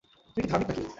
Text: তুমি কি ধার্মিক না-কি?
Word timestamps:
তুমি 0.27 0.41
কি 0.43 0.49
ধার্মিক 0.51 0.67
না-কি? 0.69 0.83